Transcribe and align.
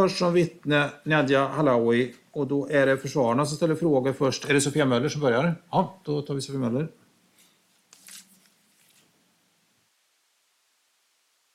Hörs 0.00 0.18
som 0.18 0.32
vittne 0.32 0.90
Nadja 1.04 1.46
Halawi 1.48 2.14
och 2.32 2.46
då 2.46 2.68
är 2.68 2.86
det 2.86 2.96
försvararna 2.96 3.46
som 3.46 3.56
ställer 3.56 3.74
frågor 3.74 4.12
först. 4.12 4.48
Är 4.50 4.54
det 4.54 4.60
Sofia 4.60 4.84
Möller 4.84 5.08
som 5.08 5.20
börjar? 5.20 5.54
Ja, 5.70 6.00
då 6.04 6.22
tar 6.22 6.34
vi 6.34 6.40
Sofia 6.40 6.60
Möller. 6.60 6.88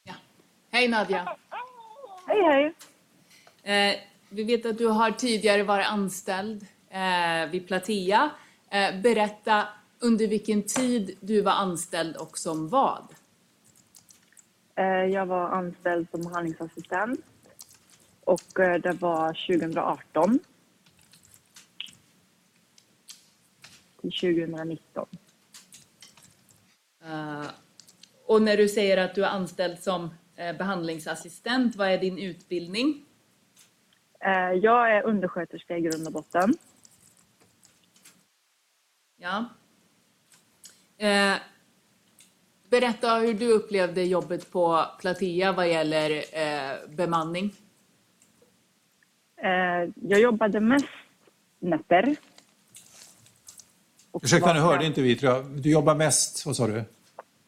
Ja. 0.04 0.14
Hej 0.72 0.88
Nadja! 0.88 1.36
Hej, 2.28 2.44
hej. 2.44 2.74
Eh, 3.76 3.96
vi 4.30 4.44
vet 4.44 4.66
att 4.66 4.78
du 4.78 4.88
har 4.88 5.12
tidigare 5.12 5.64
varit 5.64 5.88
anställd 5.88 6.66
eh, 6.90 7.52
vid 7.52 7.68
Platea. 7.68 8.30
Eh, 8.70 9.02
berätta 9.02 9.68
under 10.00 10.28
vilken 10.28 10.64
tid 10.64 11.18
du 11.22 11.42
var 11.42 11.52
anställd 11.52 12.16
och 12.16 12.38
som 12.38 12.70
vad? 12.70 13.08
Eh, 14.76 14.86
Jag 14.86 15.26
var 15.26 15.50
anställd 15.50 16.08
som 16.12 16.22
behandlingsassistent 16.22 17.20
och 18.26 18.60
eh, 18.60 18.82
det 18.82 18.92
var 18.92 19.28
2018 19.48 20.40
till 24.02 24.12
2019. 24.12 25.08
Eh, 27.04 27.46
och 28.26 28.42
när 28.42 28.58
du 28.58 28.70
säger 28.70 28.98
att 28.98 29.16
du 29.16 29.26
är 29.26 29.30
anställd 29.30 29.80
som 29.80 30.10
eh, 30.36 30.58
behandlingsassistent, 30.58 31.76
vad 31.76 31.88
är 31.88 31.98
din 31.98 32.18
utbildning? 32.18 33.06
Eh, 34.20 34.52
Jag 34.52 34.92
är 34.98 35.04
undersköterska 35.04 35.78
i 35.78 35.82
grund 35.82 36.08
och 36.08 36.14
botten. 36.14 36.54
Ja. 39.18 39.46
Eh, 40.98 41.36
berätta 42.70 43.16
hur 43.16 43.34
du 43.34 43.52
upplevde 43.52 44.04
jobbet 44.04 44.52
på 44.52 44.86
Platea 45.00 45.52
vad 45.52 45.70
gäller 45.70 46.24
bemanning. 46.88 47.54
Eh, 49.46 49.90
Jag 50.02 50.20
jobbade 50.20 50.60
mest 50.60 50.86
nätter. 51.60 52.16
Och 54.12 54.24
Ursäkta, 54.24 54.54
nu 54.54 54.60
hörde 54.60 54.86
inte 54.86 55.02
vi 55.02 55.16
tror 55.16 55.34
jag. 55.34 55.46
Du 55.46 55.70
jobbar 55.72 55.96
mest, 55.96 56.46
vad 56.46 56.56
sa 56.56 56.68
du? 56.68 56.84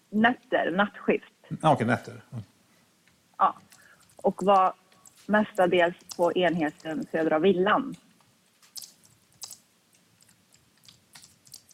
Nätter, 0.09 0.71
nattskift. 0.71 1.33
Ja, 1.61 1.73
okej, 1.73 1.87
nätter. 1.87 2.21
Ja. 3.37 3.55
Och 4.15 4.43
var 4.43 4.73
mestadels 5.25 5.95
på 6.17 6.33
enheten 6.33 7.05
Södra 7.11 7.39
Villan. 7.39 7.95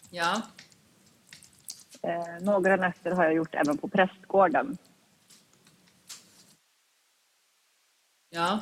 Ja. 0.10 0.42
Eh, 2.02 2.42
några 2.42 2.76
nätter 2.76 3.12
har 3.12 3.24
jag 3.24 3.34
gjort 3.34 3.56
även 3.56 3.78
på 3.78 3.88
prästgården. 3.88 4.78
Ja. 8.30 8.62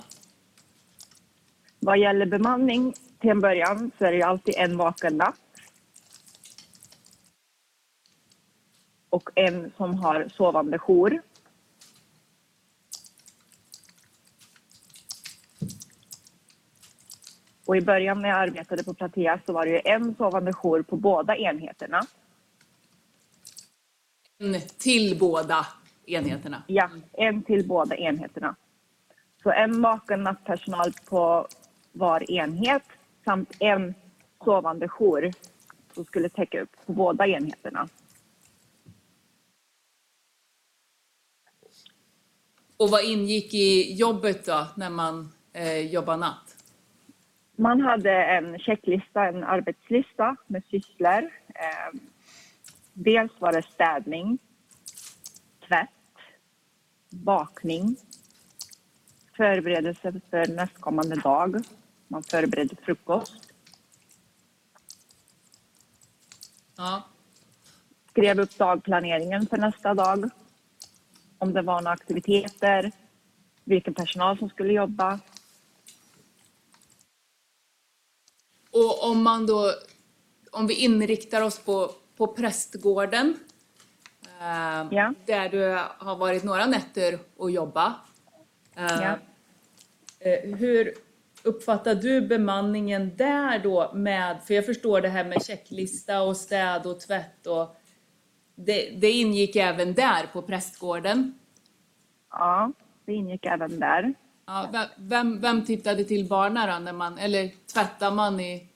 Vad 1.83 1.99
gäller 1.99 2.25
bemanning 2.25 2.93
till 3.19 3.29
en 3.29 3.39
början 3.39 3.91
så 3.97 4.05
är 4.05 4.11
det 4.11 4.17
ju 4.17 4.23
alltid 4.23 4.55
en 4.57 4.77
vaken 4.77 5.17
natt. 5.17 5.39
Och 9.09 9.29
en 9.35 9.71
som 9.77 9.93
har 9.95 10.27
sovande 10.29 10.79
jour. 10.79 11.21
Och 17.65 17.77
i 17.77 17.81
början 17.81 18.21
när 18.21 18.29
jag 18.29 18.37
arbetade 18.37 18.83
på 18.83 18.93
Platea 18.93 19.39
så 19.45 19.53
var 19.53 19.65
det 19.65 19.71
ju 19.71 19.81
en 19.85 20.15
sovande 20.15 20.53
jour 20.53 20.81
på 20.81 20.95
båda 20.95 21.37
enheterna. 21.37 22.01
En 24.37 24.61
till 24.61 25.19
båda 25.19 25.67
enheterna. 26.05 26.63
Ja, 26.67 26.89
en 27.13 27.43
till 27.43 27.67
båda 27.67 27.95
enheterna. 27.95 28.55
Så 29.43 29.51
en 29.51 29.81
vaken 29.81 30.23
nattpersonal 30.23 30.93
på 31.09 31.47
var 31.91 32.31
enhet 32.31 32.83
samt 33.25 33.55
en 33.59 33.95
sovande 34.43 34.87
jour 34.87 35.31
som 35.93 36.05
skulle 36.05 36.29
täcka 36.29 36.61
upp 36.61 36.85
på 36.85 36.93
båda 36.93 37.27
enheterna. 37.27 37.87
Och 42.77 42.89
vad 42.89 43.03
ingick 43.03 43.53
i 43.53 43.93
jobbet 43.93 44.45
då, 44.45 44.67
när 44.75 44.89
man 44.89 45.31
eh, 45.53 45.79
jobbar 45.79 46.17
natt? 46.17 46.55
Man 47.55 47.81
hade 47.81 48.11
en 48.11 48.59
checklista, 48.59 49.27
en 49.27 49.43
arbetslista 49.43 50.35
med 50.47 50.63
sysslor. 50.71 51.31
Eh, 51.47 51.99
dels 52.93 53.31
var 53.39 53.51
det 53.51 53.61
städning, 53.61 54.39
tvätt, 55.67 55.89
bakning, 57.09 57.95
förberedelse 59.45 60.13
för 60.29 60.47
nästkommande 60.47 61.15
dag. 61.15 61.63
Man 62.07 62.23
förberedde 62.23 62.75
frukost, 62.85 63.47
Ja. 66.77 67.03
skrev 68.09 68.39
upp 68.39 68.57
dagplaneringen 68.57 69.47
för 69.47 69.57
nästa 69.57 69.93
dag. 69.93 70.29
Om 71.37 71.53
det 71.53 71.61
var 71.61 71.81
några 71.81 71.93
aktiviteter, 71.93 72.91
vilken 73.63 73.93
personal 73.93 74.37
som 74.37 74.49
skulle 74.49 74.73
jobba. 74.73 75.19
Och 78.71 79.09
om 79.09 79.23
man 79.23 79.45
då, 79.45 79.71
om 80.51 80.67
vi 80.67 80.73
inriktar 80.73 81.41
oss 81.41 81.59
på, 81.59 81.91
på 82.17 82.27
prästgården, 82.27 83.37
eh, 84.39 84.87
Ja. 84.91 85.13
där 85.25 85.49
du 85.49 85.79
har 86.05 86.15
varit 86.15 86.43
några 86.43 86.65
nätter 86.65 87.19
och 87.37 87.51
jobba. 87.51 87.95
Eh, 88.75 88.85
Ja. 89.01 89.17
Eh, 90.21 90.55
hur 90.55 90.93
uppfattar 91.43 91.95
du 91.95 92.21
bemanningen 92.21 93.11
där 93.15 93.59
då 93.59 93.91
med, 93.93 94.37
för 94.43 94.53
jag 94.53 94.65
förstår 94.65 95.01
det 95.01 95.09
här 95.09 95.25
med 95.25 95.45
checklista 95.45 96.21
och 96.21 96.37
städ 96.37 96.85
och 96.85 96.99
tvätt 96.99 97.47
och 97.47 97.77
det, 98.55 98.89
det 99.01 99.11
ingick 99.11 99.55
även 99.55 99.93
där 99.93 100.25
på 100.33 100.41
prästgården. 100.41 101.39
Ja, 102.31 102.71
det 103.05 103.13
ingick 103.13 103.45
även 103.45 103.79
där. 103.79 104.13
Ja, 104.45 104.69
vem- 104.71 105.09
vem, 105.09 105.39
vem 105.41 105.65
tittade 105.65 106.03
till 106.03 106.27
barnen 106.27 106.69
då 106.69 106.79
när 106.79 106.93
man, 106.93 107.17
eller 107.17 107.51
tvättar 107.73 108.11
man 108.11 108.39
i, 108.39 108.67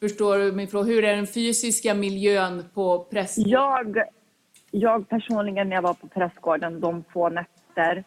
förstår 0.00 0.38
du 0.38 0.52
min 0.52 0.68
fråga, 0.68 0.86
hur 0.86 1.04
är 1.04 1.16
den 1.16 1.26
fysiska 1.26 1.94
miljön 1.94 2.64
på 2.74 3.04
prästgården? 3.04 3.50
Jag, 3.50 3.96
jag 4.70 5.08
personligen 5.08 5.68
när 5.68 5.76
jag 5.76 5.82
var 5.82 5.94
på 5.94 6.08
prästgården 6.08 6.80
de 6.80 7.04
få 7.12 7.28
nätter, 7.28 8.04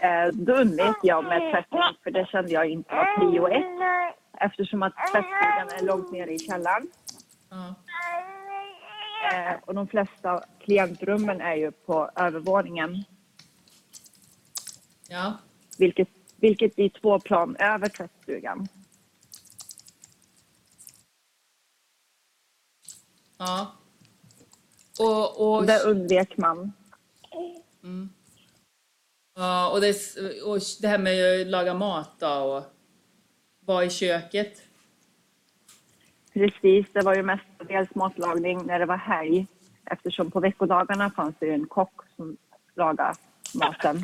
eh, 0.00 0.28
då 0.32 0.52
undvek 0.52 0.96
jag 1.02 1.24
med 1.24 1.52
tvättning 1.52 1.82
för 2.02 2.10
det 2.10 2.26
kände 2.26 2.52
jag 2.52 2.70
inte 2.70 2.94
var 2.94 3.16
prio 3.18 3.48
ett. 3.48 4.12
Eftersom 4.40 4.82
att 4.82 4.94
tvättstugan 5.12 5.68
är 5.78 5.86
långt 5.86 6.12
nere 6.12 6.34
i 6.34 6.38
källaren. 6.38 6.90
Eh, 9.32 9.54
och 9.66 9.74
de 9.74 9.88
flesta 9.88 10.44
klientrummen 10.60 11.40
är 11.40 11.54
ju 11.54 11.70
på 11.70 12.10
övervåningen. 12.16 13.04
ja. 15.08 15.38
Vilket, 15.78 16.08
vilket 16.36 16.76
blir 16.76 16.88
två 16.88 17.20
plan 17.20 17.56
över 17.58 17.88
tvättstugan. 17.88 18.68
ja. 23.38 23.72
Och, 24.98 25.56
och, 25.56 25.66
Det 25.66 25.80
undvek 25.80 26.36
man. 26.36 26.72
Ja, 29.36 29.70
och, 29.70 29.80
det, 29.80 29.96
och 30.44 30.58
det 30.80 30.88
här 30.88 30.98
med 30.98 31.40
att 31.40 31.46
laga 31.46 31.74
mat 31.74 32.10
då 32.18 32.28
och 32.28 32.64
vara 33.60 33.84
i 33.84 33.90
köket. 33.90 34.62
Precis, 36.32 36.86
det 36.92 37.00
var 37.00 37.14
ju 37.14 37.22
mestadels 37.22 37.94
matlagning 37.94 38.66
när 38.66 38.78
det 38.78 38.86
var 38.86 38.96
helg. 38.96 39.46
Eftersom 39.84 40.30
på 40.30 40.40
veckodagarna 40.40 41.10
fanns 41.10 41.34
det 41.38 41.46
ju 41.46 41.52
en 41.52 41.66
kock 41.66 42.02
som 42.16 42.36
lagade 42.74 43.14
maten. 43.54 44.02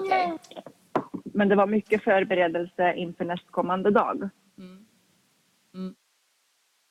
Okej. 0.00 0.38
Men 1.24 1.48
det 1.48 1.54
var 1.54 1.66
mycket 1.66 2.04
förberedelse 2.04 2.94
inför 2.94 3.24
nästkommande 3.24 3.90
dag. 3.90 4.30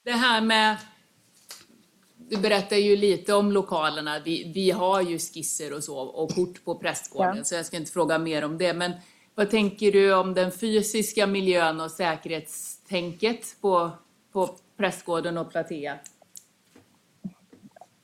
Det 0.04 0.12
här 0.12 0.42
med 0.42 0.78
Du 2.30 2.38
berättar 2.38 2.76
ju 2.76 2.96
lite 2.96 3.34
om 3.34 3.52
lokalerna. 3.52 4.20
Vi, 4.26 4.52
vi 4.56 4.72
har 4.72 5.02
ju 5.02 5.18
skisser 5.20 5.76
och 5.76 5.84
så 5.84 6.00
och 6.00 6.30
kort 6.30 6.66
på 6.66 6.76
prästgården 6.76 7.38
Ja. 7.38 7.44
så 7.44 7.56
jag 7.56 7.66
ska 7.66 7.78
inte 7.78 7.92
fråga 7.92 8.20
mer 8.20 8.46
om 8.46 8.58
det. 8.58 8.74
Men 8.74 8.92
vad 9.36 9.50
tänker 9.50 9.92
du 9.92 10.14
om 10.14 10.34
den 10.34 10.52
fysiska 10.52 11.28
miljön 11.28 11.82
och 11.82 11.92
säkerhetstänket 11.92 13.62
på 13.62 13.92
på 14.34 14.50
prästgården 14.78 15.38
och 15.38 15.52
Platea? 15.52 15.96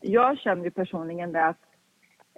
Jag 0.02 0.40
kände 0.40 0.66
ju 0.66 0.72
personligen 0.72 1.32
det 1.32 1.46
att 1.46 1.62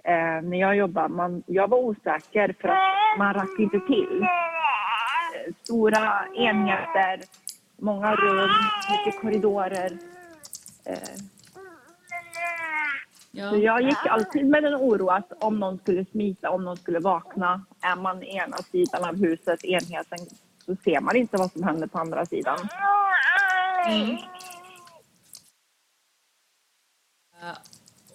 eh, 0.04 0.48
när 0.48 0.60
jag 0.60 0.76
jobbade, 0.76 1.08
man, 1.08 1.42
jag 1.46 1.68
var 1.68 1.78
osäker 1.78 2.56
för 2.60 2.68
att 2.68 3.18
man 3.18 3.34
rack 3.34 3.58
inte 3.58 3.80
till. 3.80 4.26
Stora 5.62 6.26
enheter, 6.36 7.20
många 7.76 8.14
rum, 8.14 8.50
mycket 8.90 9.20
korridorer. 9.20 9.98
Eh, 10.84 11.37
Ja. 13.38 13.50
Så 13.50 13.56
jag 13.56 13.82
gick 13.82 14.06
alltid 14.06 14.46
med 14.46 14.62
den 14.62 14.74
oro 14.74 15.08
att 15.08 15.32
om 15.40 15.60
någon 15.60 15.78
skulle 15.78 16.04
smita, 16.04 16.50
om 16.50 16.64
någon 16.64 16.76
skulle 16.76 16.98
vakna, 16.98 17.64
är 17.80 17.96
man 17.96 18.22
ena 18.22 18.56
sidan 18.56 19.04
av 19.04 19.16
huset, 19.16 19.64
enheten, 19.64 20.18
så 20.66 20.76
ser 20.84 21.00
man 21.00 21.16
inte 21.16 21.36
vad 21.36 21.52
som 21.52 21.62
händer 21.62 21.86
på 21.86 21.98
andra 21.98 22.26
sidan. 22.26 22.58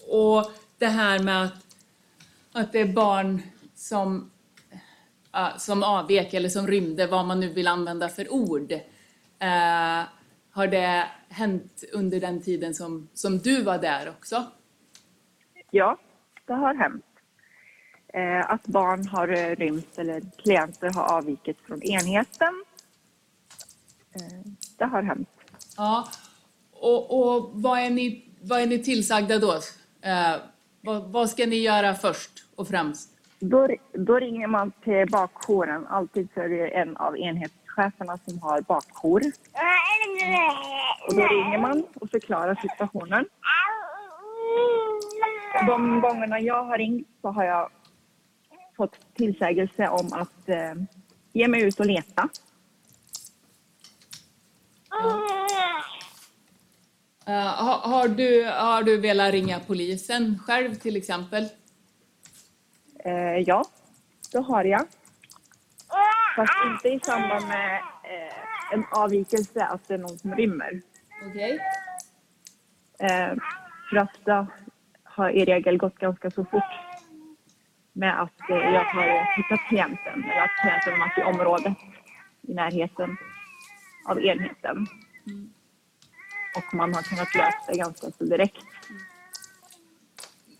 Och 0.09 0.51
det 0.77 0.87
här 0.87 1.19
med 1.19 1.43
att, 1.43 1.53
att 2.53 2.71
det 2.71 2.79
är 2.79 2.93
barn 2.93 3.41
som, 3.75 4.31
ja, 5.31 5.53
som 5.57 5.83
avvek 5.83 6.33
eller 6.33 6.49
som 6.49 6.67
rymde, 6.67 7.07
vad 7.07 7.25
man 7.25 7.39
nu 7.39 7.49
vill 7.49 7.67
använda 7.67 8.09
för 8.09 8.33
ord. 8.33 8.71
Eh, 9.39 10.03
har 10.51 10.67
det 10.67 11.07
hänt 11.29 11.83
under 11.93 12.19
den 12.19 12.41
tiden 12.41 12.73
som, 12.73 13.09
som 13.13 13.37
du 13.37 13.61
var 13.61 13.77
där 13.77 14.09
också? 14.09 14.45
Ja, 15.75 15.97
det 16.45 16.53
har 16.53 16.73
hänt. 16.73 17.05
Eh, 18.13 18.51
att 18.51 18.67
barn 18.67 19.07
har 19.07 19.27
eh, 19.27 19.55
rymt 19.55 19.97
eller 19.97 20.21
klienter 20.43 20.89
har 20.93 21.17
avvikit 21.17 21.57
från 21.67 21.83
enheten. 21.83 22.63
Eh, 24.15 24.51
det 24.77 24.85
har 24.85 25.01
hänt. 25.01 25.29
Ja. 25.77 26.07
Och, 26.71 27.19
och 27.19 27.51
vad, 27.53 27.79
är 27.79 27.89
ni, 27.89 28.29
vad 28.41 28.61
är 28.61 28.67
ni 28.67 28.83
tillsagda 28.83 29.39
då? 29.39 29.53
Eh, 30.01 30.35
vad, 30.81 31.11
vad 31.11 31.29
ska 31.29 31.45
ni 31.45 31.55
göra 31.55 31.93
först 31.93 32.31
och 32.55 32.67
främst? 32.67 33.09
Då, 33.39 33.67
då 33.93 34.19
ringer 34.19 34.47
man 34.47 34.71
till 34.71 35.07
bakjouren. 35.11 35.87
Alltid 35.87 36.27
så 36.33 36.39
är 36.41 36.49
det 36.49 36.67
en 36.67 36.97
av 36.97 37.17
enhetscheferna 37.17 38.19
som 38.25 38.39
har 38.39 38.61
bakjour. 38.61 39.21
Och 41.07 41.15
då 41.15 41.27
ringer 41.27 41.59
man 41.61 41.85
och 41.95 42.09
förklarar 42.09 42.55
situationen. 42.61 43.25
De 45.53 46.01
gångerna 46.01 46.39
jag 46.39 46.63
har 46.63 46.77
ringt 46.77 47.07
så 47.21 47.27
har 47.27 47.43
jag 47.43 47.69
fått 48.77 49.15
tillsägelse 49.15 49.87
om 49.87 50.13
att 50.13 50.49
eh, 50.49 50.73
ge 51.33 51.47
mig 51.47 51.63
ut 51.63 51.79
och 51.79 51.85
leta. 51.85 52.29
Eh, 57.27 57.33
har, 57.33 57.77
har, 57.77 58.07
du, 58.07 58.45
har 58.45 58.83
du 58.83 58.97
velat 58.97 59.31
ringa 59.31 59.59
polisen 59.59 60.39
själv 60.39 60.75
till 60.75 60.95
exempel? 60.95 61.47
Eh, 63.05 63.37
ja, 63.45 63.65
det 64.31 64.39
har 64.39 64.63
jag. 64.63 64.85
Fast 66.35 66.53
inte 66.65 66.89
i 66.89 66.99
samband 66.99 67.47
med 67.47 67.75
eh, 68.03 68.73
en 68.73 68.85
avvikelse, 68.91 69.65
att 69.65 69.87
det 69.87 69.93
är 69.93 69.97
någon 69.97 70.19
som 70.19 70.35
rymmer. 70.35 70.81
Okej. 71.27 71.59
Eh, 72.99 73.33
för 73.89 73.97
att 73.97 74.47
har 75.15 75.29
i 75.29 75.45
regel 75.45 75.77
gått 75.77 75.95
ganska 75.95 76.31
så 76.31 76.45
fort 76.45 76.73
med 77.93 78.21
att 78.21 78.49
eh, 78.49 78.55
jag 78.57 78.83
har 78.83 79.37
hittat 79.37 79.67
klienten, 79.69 80.23
eller 80.23 80.41
att 80.41 80.61
klienten 80.61 80.99
varit 80.99 81.17
i 81.17 81.21
området 81.21 81.77
i 82.41 82.53
närheten 82.53 83.17
av 84.05 84.21
enheten. 84.25 84.87
Och 86.57 86.73
man 86.73 86.93
har 86.93 87.01
kunnat 87.01 87.35
lösa 87.35 87.71
det 87.71 87.77
ganska 87.77 88.11
så 88.11 88.23
direkt. 88.23 88.65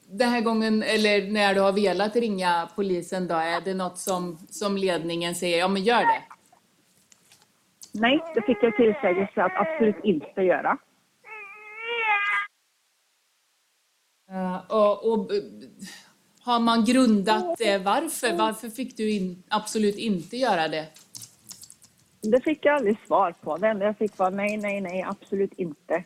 Den 0.09 0.29
här 0.29 0.41
gången, 0.41 0.83
eller 0.83 1.31
när 1.31 1.53
du 1.53 1.61
har 1.61 1.73
velat 1.73 2.15
ringa 2.15 2.69
polisen 2.75 3.27
då, 3.27 3.35
är 3.35 3.61
det 3.61 3.73
något 3.73 3.97
som, 3.97 4.37
som 4.37 4.77
ledningen 4.77 5.35
säger, 5.35 5.59
ja 5.59 5.67
men 5.67 5.83
gör 5.83 6.01
det? 6.01 6.23
Nej, 7.93 8.23
det 8.35 8.41
fick 8.41 8.57
jag 8.61 8.75
tillsägelse 8.75 9.43
att 9.43 9.51
absolut 9.55 10.03
inte 10.03 10.41
göra. 10.41 10.77
Eh, 14.22 14.22
och, 14.69 15.11
och 15.11 15.33
eh, 15.33 15.43
har 16.39 16.59
man 16.59 16.85
grundat 16.85 17.57
det 17.57 17.77
varför? 17.77 18.33
Varför 18.33 18.69
fick 18.69 18.97
du 18.97 19.11
in, 19.11 19.43
absolut 19.47 19.95
inte 19.95 20.37
göra 20.37 20.67
det? 20.67 20.87
Det 22.21 22.41
fick 22.41 22.65
jag 22.65 22.75
aldrig 22.75 22.97
svar 23.07 23.31
på. 23.41 23.57
Det 23.57 23.67
enda 23.67 23.85
jag 23.85 23.97
fick 23.97 24.17
var 24.17 24.31
nej, 24.31 24.57
nej, 24.57 24.81
nej, 24.81 25.03
absolut 25.03 25.53
inte. 25.53 26.03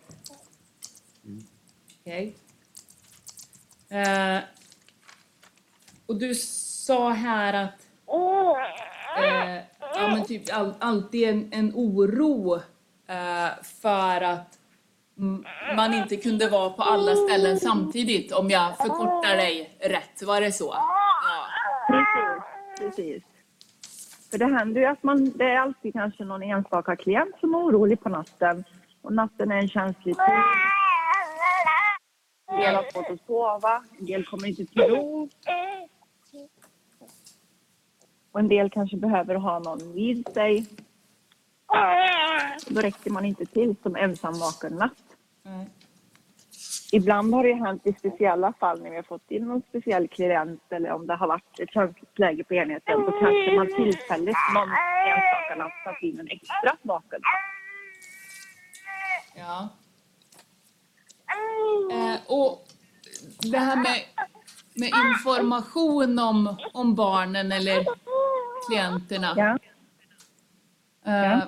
Okej. 2.00 2.36
Eh, 3.90 4.40
och 6.06 6.16
du 6.16 6.36
sa 6.36 7.10
här 7.10 7.54
att 7.54 7.88
eh, 9.18 9.64
ja, 9.80 10.08
men 10.08 10.26
typ 10.26 10.54
all, 10.54 10.74
alltid 10.80 11.30
en, 11.30 11.54
en 11.54 11.72
oro 11.76 12.56
eh, 13.08 13.64
för 13.64 14.22
att 14.22 14.57
mm, 14.57 14.57
man 15.76 15.94
inte 15.94 16.18
kunde 16.18 16.50
vara 16.50 16.70
på 16.70 16.84
alla 16.84 17.16
ställen 17.16 17.60
samtidigt, 17.60 18.32
om 18.32 18.50
jag 18.50 18.78
förkortar 18.78 19.36
dig 19.36 19.78
rätt. 19.80 20.24
Var 20.24 20.42
det 20.42 20.52
så? 20.52 20.74
Ja. 20.74 21.46
Precis, 21.88 22.44
precis. 22.80 23.24
För 24.32 24.38
det 24.38 24.46
händer 24.46 24.82
ju 24.82 24.88
att 24.88 25.04
man, 25.04 25.32
det 25.36 25.46
är 25.46 25.58
alltid 25.58 25.94
kanske 25.94 26.24
någon 26.24 26.44
enstaka 26.44 26.96
klient 26.96 27.36
som 27.40 27.54
är 27.56 27.58
orolig 27.58 28.02
på 28.02 28.10
natten. 28.10 28.64
Och 29.02 29.14
natten 29.14 29.52
är 29.52 29.56
en 29.56 29.70
känslig 29.70 30.16
tid. 30.16 30.44
En 32.52 32.60
del 32.60 32.76
har 32.76 32.92
svårt 32.92 33.10
att 33.10 33.26
sova, 33.28 33.84
en 34.00 34.06
del 34.06 34.26
kommer 34.26 34.48
inte 34.48 34.66
till 34.66 34.82
ro. 34.82 35.30
Och 38.32 38.40
en 38.40 38.48
del 38.48 38.70
kanske 38.70 38.98
behöver 38.98 39.36
ha 39.36 39.60
någon 39.60 39.94
vid 39.94 40.28
sig. 40.34 40.66
Då 42.68 42.82
räcker 42.82 43.12
man 43.12 43.26
inte 43.26 43.46
till 43.46 43.76
som 43.84 43.96
ensam 43.96 44.34
vaken 44.40 44.74
natt. 44.74 45.07
Ibland 46.98 47.34
har 47.34 47.44
det 47.44 47.54
hänt 47.54 47.82
i 47.86 47.94
speciella 47.94 48.54
fall 48.60 48.82
när 48.82 48.90
vi 48.90 48.96
har 48.96 49.04
fått 49.04 49.32
in 49.32 49.48
någon 49.48 49.62
speciell 49.70 50.08
klient 50.08 50.62
eller 50.70 50.92
om 50.92 51.08
det 51.08 51.16
har 51.16 51.28
varit 51.28 51.60
ett 51.60 51.72
känsligt 51.72 52.20
läge 52.20 52.44
på 52.44 52.54
enheten. 52.54 53.02
Då 53.02 53.12
kanske 53.12 53.56
man 53.56 53.68
tillfälligt 53.68 54.38
någon 54.54 54.70
enstaka 55.08 55.56
natt 55.58 55.72
satt 55.84 56.02
in 56.02 56.20
en 56.20 56.28
extra 56.28 56.78
vaken. 56.82 57.22
Ja. 59.36 59.70
Eh, 61.92 62.20
och 62.28 62.68
det 63.52 63.58
här 63.58 63.76
med, 63.76 64.00
med 64.74 64.90
information 65.10 66.20
om, 66.20 66.58
om 66.74 66.96
barnen 66.96 67.52
eller 67.52 67.86
klienterna. 68.68 69.34
Ja. 69.36 69.58
Eh, 71.12 71.44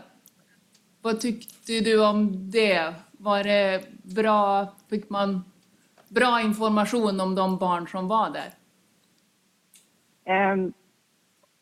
vad 1.02 1.20
tyckte 1.20 1.80
du 1.80 2.06
om 2.06 2.52
det? 2.52 2.94
Var 3.22 3.44
det 3.44 3.84
bra? 4.04 4.68
Fick 4.90 5.10
man 5.10 5.44
bra 6.08 6.42
information 6.42 7.20
om 7.20 7.36
de 7.36 7.58
barn 7.58 7.88
som 7.88 8.08
var 8.08 8.30
där? 8.30 8.54
Um, 10.54 10.74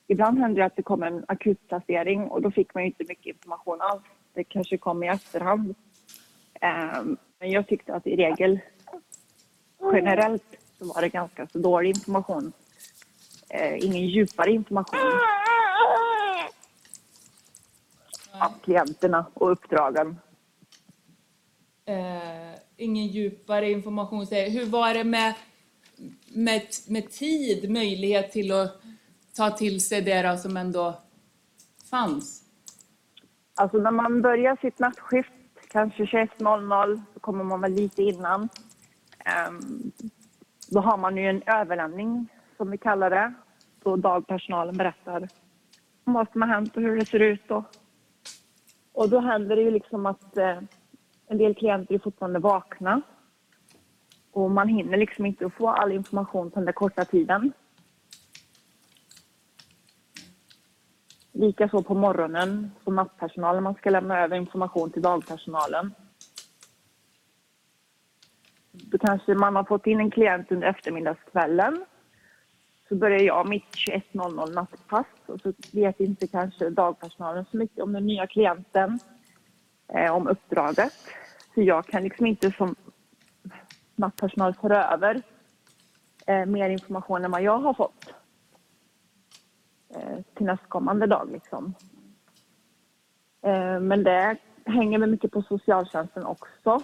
ibland 0.08 0.40
hände 0.40 0.62
det 0.62 0.66
att 0.66 0.76
det 0.76 0.84
kom 0.84 1.04
en 1.04 1.26
akutplacering 1.28 2.24
och 2.24 2.42
då 2.42 2.52
fick 2.52 2.74
man 2.74 2.84
ju 2.84 2.88
inte 2.88 3.04
mycket 3.08 3.26
information 3.26 3.82
alls. 3.82 4.04
Det 4.34 4.44
kanske 4.44 4.78
kom 4.78 5.04
i 5.04 5.08
efterhand. 5.08 5.76
Um, 6.62 7.18
men 7.40 7.52
jag 7.52 7.68
tyckte 7.68 7.96
att 7.96 8.08
i 8.08 8.16
regel, 8.16 8.60
generellt, 9.94 10.56
så 10.80 10.86
var 10.86 11.02
det 11.02 11.10
ganska 11.10 11.48
så 11.48 11.60
dålig 11.60 11.90
information. 11.90 12.52
Uh, 13.54 13.86
ingen 13.86 14.08
djupare 14.08 14.52
information 14.52 15.00
av 18.32 18.52
klienterna 18.64 19.26
och 19.34 19.52
uppdragen. 19.52 20.18
Eh, 21.88 22.60
ingen 22.78 23.08
djupare 23.08 23.72
information. 23.72 24.26
Hur 24.32 24.66
var 24.66 24.94
det 24.94 25.04
med, 25.04 25.34
med, 26.34 26.62
med 26.88 27.12
tid, 27.12 27.72
möjlighet 27.72 28.32
till 28.32 28.52
att 28.52 28.82
ta 29.36 29.50
till 29.50 29.82
sig 29.82 30.02
det 30.02 30.22
då 30.22 30.38
som 30.38 30.58
ändå 30.58 31.02
fanns? 31.90 32.44
Alltså 33.56 33.78
när 33.78 33.92
man 33.92 34.22
börjar 34.22 34.58
sitt 34.62 34.80
nattskift, 34.80 35.32
kanske 35.68 36.04
21.00, 36.04 37.02
så 37.14 37.20
kommer 37.20 37.44
man 37.44 37.62
väl 37.62 37.74
lite 37.74 38.04
innan. 38.04 38.50
Ehm, 39.26 39.92
då 40.70 40.80
har 40.80 40.98
man 40.98 41.18
ju 41.18 41.30
en 41.30 41.44
överlämning, 41.46 42.28
som 42.58 42.72
vi 42.72 42.78
kallar 42.78 43.10
det. 43.10 43.34
Då 43.84 43.96
dagpersonalen 43.96 44.78
berättar 44.78 45.28
om 46.04 46.14
vad 46.14 46.32
som 46.32 46.42
har 46.42 46.50
hänt 46.50 46.76
och 46.76 46.82
hur 46.82 47.00
det 47.00 47.06
ser 47.06 47.20
ut. 47.20 47.52
Och, 47.52 47.64
och 48.94 49.10
då 49.10 49.20
händer 49.20 49.56
det 49.56 49.62
ju 49.62 49.72
liksom 49.72 50.06
att 50.06 50.38
eh, 50.38 50.60
en 51.28 51.38
del 51.38 51.56
klienter 51.56 51.96
är 51.96 52.00
fortfarande 52.00 52.40
vakna. 52.40 53.02
Och 54.32 54.52
man 54.52 54.68
hinner 54.68 54.98
liksom 54.98 55.26
inte 55.26 55.50
få 55.50 55.70
all 55.70 55.92
information 55.92 56.52
på 56.52 56.60
den 56.60 56.66
där 56.66 56.74
korta 56.74 57.06
tiden. 57.06 57.54
Likaså 61.32 61.84
på 61.84 61.94
morgonen 61.94 62.72
på 62.84 62.92
nattpersonalen. 62.92 63.64
Man 63.64 63.76
ska 63.76 63.90
lämna 63.90 64.20
över 64.20 64.38
information 64.38 64.92
till 64.92 65.02
dagpersonalen. 65.02 65.94
Då 68.72 68.98
kanske 68.98 69.34
man 69.34 69.56
har 69.56 69.64
fått 69.64 69.88
in 69.88 70.00
en 70.00 70.12
klient 70.12 70.52
under 70.52 70.68
eftermiddagskvällen. 70.68 71.86
Så 72.90 72.96
börjar 72.96 73.20
jag 73.20 73.50
mitt 73.50 73.76
21.00 73.90 74.54
nattpass 74.54 75.06
och 75.26 75.42
så 75.42 75.54
vet 75.74 76.00
inte 76.00 76.28
kanske 76.28 76.70
dagpersonalen 76.70 77.46
så 77.52 77.58
mycket 77.58 77.84
om 77.84 77.94
den 77.94 78.06
nya 78.06 78.28
klienten, 78.28 79.00
eh, 79.94 80.16
om 80.16 80.28
uppdraget. 80.28 80.94
Så 81.54 81.62
jag 81.62 81.86
kan 81.86 82.04
liksom 82.04 82.26
inte 82.26 82.52
som 82.52 82.76
nattpersonal 83.96 84.54
föra 84.54 84.94
över 84.94 85.22
eh, 86.28 86.46
mer 86.46 86.70
information 86.70 87.26
än 87.26 87.32
vad 87.32 87.42
jag 87.42 87.58
har 87.58 87.74
fått 87.74 88.14
eh, 89.96 90.18
till 90.36 90.46
nästkommande 90.46 91.08
dag. 91.08 91.30
Liksom. 91.32 91.74
Eh, 93.42 93.80
men 93.80 94.04
det 94.04 94.38
hänger 94.66 95.00
väl 95.00 95.12
mycket 95.12 95.32
på 95.32 95.42
socialtjänsten 95.42 96.26
också. 96.26 96.82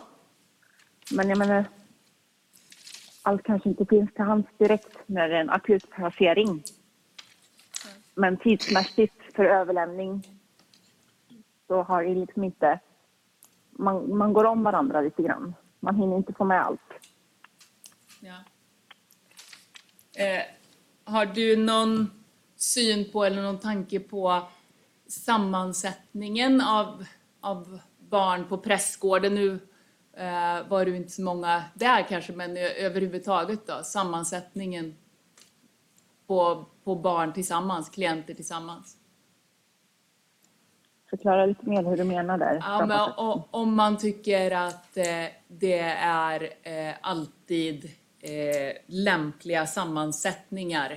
Men 1.11 1.29
jag 1.29 1.37
menar, 1.37 1.65
allt 3.21 3.43
kanske 3.43 3.69
inte 3.69 3.85
finns 3.85 4.13
till 4.13 4.23
hands 4.23 4.49
direkt 4.57 4.97
när 5.05 5.29
det 5.29 5.35
är 5.35 5.41
en 5.41 5.49
akut 5.49 5.89
placering. 5.89 6.63
Men 8.15 8.37
tidsmässigt 8.37 9.33
för 9.35 9.45
överlämning 9.45 10.23
så 11.67 11.81
har 11.81 12.03
det 12.03 12.15
liksom 12.15 12.43
inte... 12.43 12.79
Man, 13.75 14.17
man 14.17 14.33
går 14.33 14.45
om 14.45 14.63
varandra 14.63 15.01
lite 15.01 15.21
grann. 15.21 15.55
Man 15.79 15.95
hinner 15.95 16.17
inte 16.17 16.33
få 16.33 16.43
med 16.43 16.61
allt. 16.61 16.79
Ja. 18.19 18.35
Eh, 20.23 20.43
har 21.03 21.25
du 21.25 21.55
någon 21.55 22.09
syn 22.55 23.11
på 23.11 23.23
eller 23.23 23.41
någon 23.41 23.59
tanke 23.59 23.99
på 23.99 24.41
sammansättningen 25.07 26.61
av, 26.61 27.05
av 27.41 27.79
barn 27.99 28.45
på 28.49 28.57
prästgården? 28.57 29.35
Nu 29.35 29.59
eh, 30.13 30.67
var 30.67 30.85
det 30.85 30.95
inte 30.95 31.11
så 31.11 31.21
många 31.21 31.63
där 31.73 32.07
kanske, 32.09 32.33
men 32.33 32.57
eh, 32.57 32.85
överhuvudtaget 32.85 33.67
då, 33.67 33.83
sammansättningen 33.83 34.95
på, 36.27 36.65
på 36.83 36.95
barn 36.95 37.33
tillsammans, 37.33 37.89
klienter 37.89 38.33
tillsammans. 38.33 38.97
Förklara 41.13 41.45
lite 41.45 41.69
mer 41.69 41.83
hur 41.83 41.97
du 41.97 42.03
menar 42.03 42.37
där. 42.37 42.55
Ja, 42.61 42.85
men, 42.85 43.09
o- 43.17 43.43
om 43.51 43.75
man 43.75 43.97
tycker 43.97 44.51
att 44.51 44.97
eh, 44.97 45.25
det 45.47 45.79
är 45.99 46.43
eh, 46.63 46.95
alltid 47.01 47.85
eh, 48.19 48.77
lämpliga 48.87 49.65
sammansättningar 49.65 50.91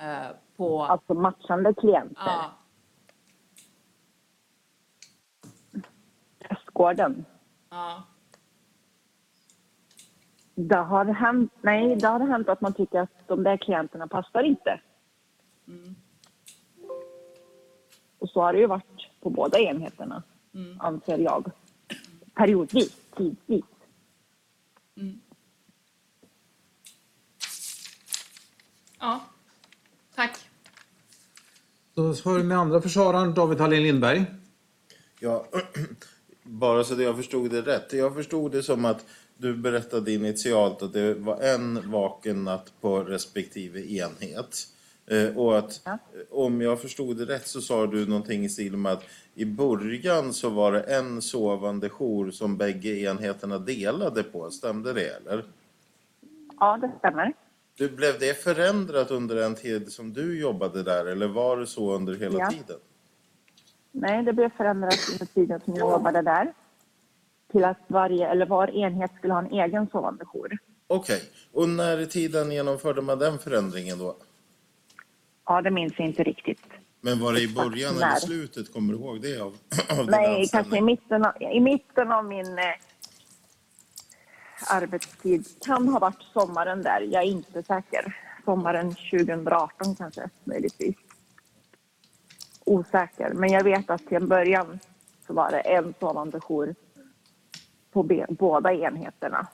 eh, 0.00 0.36
på... 0.56 0.82
Alltså 0.84 1.14
matchande 1.14 1.74
klienter. 1.74 2.22
Ja, 2.26 2.50
Prästgården. 6.38 7.24
ja, 7.70 8.02
Det 10.54 10.76
har 10.76 11.04
hänt, 11.04 11.52
nej, 11.62 11.96
det 11.96 12.06
har 12.08 12.20
hänt 12.20 12.48
att 12.48 12.60
man 12.60 12.74
tycker 12.74 13.00
att 13.00 13.28
de 13.28 13.42
där 13.42 13.56
klienterna 13.56 14.08
passar 14.08 14.42
inte. 14.42 14.80
Och 18.18 18.30
så 18.30 18.40
har 18.42 18.52
det 18.52 18.58
ju 18.58 18.66
varit 18.66 18.93
på 19.24 19.30
båda 19.30 19.58
enheterna, 19.58 20.22
anser 20.78 21.18
jag. 21.18 21.50
Periodvis, 22.34 22.96
tidvis. 23.16 23.64
ja. 29.00 29.20
Tack. 30.14 30.38
Då 31.94 32.02
har 32.02 32.38
vi 32.38 32.42
med 32.42 32.58
andra 32.58 32.80
försvararen, 32.80 33.34
David 33.34 33.60
Hallin 33.60 33.82
Lindberg. 33.82 34.24
Ja, 35.20 35.46
bara 36.42 36.84
så 36.84 36.94
att 36.94 37.02
jag 37.02 37.16
förstod 37.16 37.50
det 37.50 37.62
rätt. 37.62 37.92
Jag 37.92 38.14
förstod 38.14 38.52
det 38.52 38.62
som 38.62 38.84
att 38.84 39.04
du 39.36 39.56
berättade 39.56 40.12
initialt 40.12 40.82
att 40.82 40.92
det 40.92 41.14
var 41.14 41.40
en 41.40 41.90
vaken 41.90 42.44
natt 42.44 42.72
på 42.80 43.04
respektive 43.04 43.80
enhet. 43.80 44.73
Eh, 45.06 45.36
Och 45.36 45.58
att 45.58 45.80
Ja. 45.84 45.98
om 46.30 46.60
jag 46.60 46.80
förstod 46.80 47.16
det 47.16 47.24
rätt 47.24 47.46
så 47.46 47.60
sa 47.60 47.86
du 47.86 48.06
någonting 48.06 48.44
i 48.44 48.48
stil 48.48 48.76
med 48.76 48.92
att 48.92 49.04
i 49.34 49.44
början 49.44 50.32
så 50.32 50.48
var 50.48 50.72
det 50.72 50.80
en 50.80 51.22
sovande 51.22 51.88
jour 51.88 52.30
som 52.30 52.56
bägge 52.56 52.88
enheterna 53.00 53.58
delade 53.58 54.22
på. 54.22 54.50
Stämde 54.50 54.92
det 54.92 55.08
eller? 55.08 55.44
Ja, 56.60 56.76
det 56.80 56.90
stämmer. 56.98 57.32
Du, 57.76 57.88
blev 57.90 58.18
det 58.18 58.42
förändrat 58.42 59.10
under 59.10 59.34
den 59.36 59.54
tid 59.54 59.92
som 59.92 60.12
du 60.12 60.40
jobbade 60.40 60.82
där 60.82 61.06
eller 61.06 61.26
var 61.28 61.56
det 61.56 61.66
så 61.66 61.92
under 61.94 62.14
hela 62.14 62.38
Ja. 62.38 62.50
tiden? 62.50 62.76
Nej, 63.92 64.22
det 64.24 64.32
blev 64.32 64.56
förändrat 64.56 64.98
under 65.12 65.26
tiden 65.26 65.60
som 65.64 65.74
jag 65.74 65.90
jobbade 65.90 66.22
där. 66.22 66.52
Till 67.52 67.64
att 67.64 67.78
varje, 67.86 68.28
eller 68.28 68.46
var 68.46 68.70
enhet 68.76 69.10
skulle 69.18 69.32
ha 69.32 69.40
en 69.40 69.52
egen 69.52 69.86
sovande 69.92 70.24
jour. 70.24 70.58
Okej, 70.86 71.22
och 71.52 71.68
när 71.68 71.98
i 72.00 72.06
tiden 72.06 72.50
genomförde 72.52 73.02
man 73.02 73.18
den 73.18 73.38
förändringen 73.38 73.98
då? 73.98 74.16
Ja, 75.46 75.62
det 75.62 75.70
minns 75.70 75.92
jag 75.96 76.08
inte 76.08 76.22
riktigt. 76.22 76.62
Men 77.00 77.20
var 77.20 77.32
det 77.32 77.40
i 77.40 77.54
början 77.54 77.96
eller 77.96 78.14
slutet? 78.14 78.72
Kommer 78.72 78.92
du 78.92 78.98
ihåg 78.98 79.20
det? 79.22 79.40
Av, 79.40 79.56
av 79.98 80.06
Nej, 80.06 80.40
anställning? 80.40 80.48
kanske 80.48 80.76
i 80.76 80.80
mitten 80.80 81.24
av, 81.24 81.42
i 81.42 81.60
mitten 81.60 82.12
av 82.12 82.24
min 82.24 82.58
eh, 82.58 82.64
arbetstid. 84.70 85.46
Kan 85.66 85.88
ha 85.88 85.98
varit 85.98 86.22
sommaren 86.32 86.82
där, 86.82 87.00
jag 87.00 87.22
är 87.22 87.26
inte 87.26 87.62
säker. 87.62 88.16
Sommaren 88.44 88.94
2018 88.94 89.96
kanske, 89.96 90.28
möjligtvis. 90.44 90.96
Osäker, 92.66 93.32
men 93.34 93.50
jag 93.50 93.64
vet 93.64 93.90
att 93.90 94.06
till 94.06 94.16
en 94.16 94.28
början 94.28 94.78
så 95.26 95.32
var 95.32 95.50
det 95.50 95.60
en 95.60 95.94
sovande 96.00 96.40
jour 96.40 96.74
på 97.92 98.26
båda 98.28 98.72
enheterna. 98.72 99.46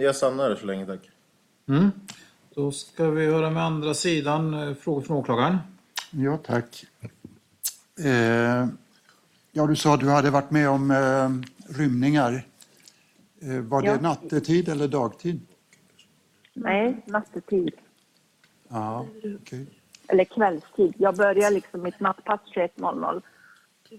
Jag 0.00 0.16
stannar 0.16 0.56
så 0.56 0.66
länge, 0.66 0.86
tack. 0.86 1.10
Mm. 1.68 1.90
Då 2.54 2.72
ska 2.72 3.10
vi 3.10 3.26
höra 3.26 3.50
med 3.50 3.62
andra 3.62 3.94
sidan, 3.94 4.54
eh, 4.68 4.74
frågor 4.74 5.02
från 5.02 5.16
åklagaren. 5.16 5.58
Ja, 6.10 6.36
tack. 6.36 6.84
Eh, 8.04 8.66
ja, 9.52 9.66
du 9.66 9.76
sa 9.76 9.94
att 9.94 10.00
du 10.00 10.08
hade 10.10 10.30
varit 10.30 10.50
med 10.50 10.68
om 10.68 10.90
eh, 10.90 11.30
rymningar. 11.78 12.46
Eh, 13.42 13.60
var 13.60 13.82
det 13.82 13.88
Ja. 13.88 14.00
nattetid 14.00 14.68
eller 14.68 14.88
dagtid? 14.88 15.40
Nej, 16.54 17.02
nattetid. 17.06 17.70
Ja, 18.68 19.06
okej. 19.42 19.66
Eller 20.08 20.24
kvällstid. 20.24 20.94
Jag 20.98 21.16
börjar 21.16 21.50
liksom 21.50 21.82
mitt 21.82 22.00
nattpass 22.00 22.40
21.00. 22.54 23.22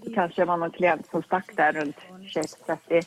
Det 0.03 0.13
kanske 0.13 0.45
var 0.45 0.57
någon 0.57 0.71
klient 0.71 1.07
som 1.11 1.23
stack 1.23 1.55
där 1.55 1.73
runt 1.73 1.95
21.30. 2.35 3.05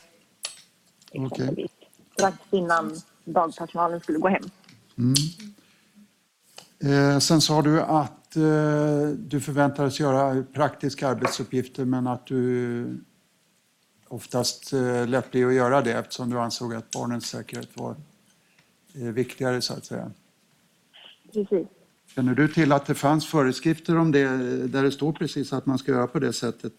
exempelvis. 1.11 1.71
Strax 2.19 2.37
innan 2.51 2.95
dagpersonalen 3.25 3.99
skulle 3.99 4.19
gå 4.19 4.27
hem. 4.27 4.43
Eh, 6.83 7.19
sen 7.19 7.41
sa 7.41 7.61
du 7.61 7.81
att 7.81 8.35
eh, 8.35 9.09
du 9.17 9.41
förväntades 9.41 9.99
göra 9.99 10.43
praktiska 10.53 11.07
arbetsuppgifter 11.07 11.85
men 11.85 12.07
att 12.07 12.25
du 12.25 12.97
oftast 14.07 14.73
eh, 14.73 15.07
lät 15.07 15.31
bli 15.31 15.43
att 15.43 15.53
göra 15.53 15.81
det 15.81 15.93
eftersom 15.93 16.29
du 16.29 16.39
ansåg 16.39 16.73
att 16.75 16.91
barnens 16.91 17.25
säkerhet 17.25 17.69
var 17.73 17.95
eh, 18.93 19.01
viktigare 19.01 19.61
så 19.61 19.73
att 19.73 19.85
säga. 19.85 20.11
Precis. 21.33 21.67
Känner 22.15 22.35
du 22.35 22.47
till 22.47 22.71
att 22.71 22.85
det 22.85 22.95
fanns 22.95 23.27
föreskrifter 23.27 23.97
om 23.97 24.11
det 24.11 24.27
där 24.67 24.83
det 24.83 24.91
står 24.91 25.13
precis 25.13 25.53
att 25.53 25.65
man 25.65 25.77
ska 25.77 25.91
göra 25.91 26.07
på 26.07 26.19
det 26.19 26.33
sättet? 26.33 26.73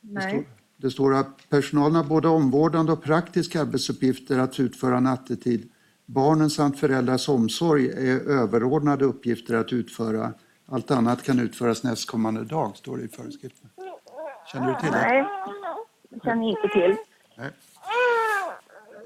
Nej. 0.00 0.48
Det 0.76 0.90
står 0.90 1.14
att 1.14 1.48
personalen 1.48 1.94
har 1.94 2.04
både 2.04 2.28
omvårdande 2.28 2.92
och 2.92 3.02
praktiska 3.02 3.60
arbetsuppgifter 3.60 4.38
att 4.38 4.60
utföra 4.60 5.00
nattetid. 5.00 5.70
Barnens 6.06 6.54
samt 6.54 6.80
föräldrars 6.80 7.28
omsorg 7.28 7.88
är 7.88 8.20
överordnade 8.20 9.04
uppgifter 9.04 9.54
att 9.54 9.72
utföra. 9.72 10.32
Allt 10.66 10.90
annat 10.90 11.22
kan 11.22 11.40
utföras 11.40 11.82
nästkommande 11.82 12.44
dag, 12.44 12.76
står 12.76 12.96
det 12.96 13.04
i 13.04 13.08
föreskriften. 13.08 13.70
Känner 14.52 14.66
du 14.68 14.80
till 14.80 14.92
det? 14.92 15.00
Nej, 15.00 15.24
det 16.10 16.20
känner 16.24 16.48
inte 16.48 16.68
till. 16.68 16.96